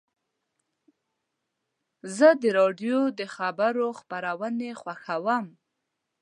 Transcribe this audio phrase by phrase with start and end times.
[2.17, 5.45] زه د راډیو د خبرو خپرونې خوښوم.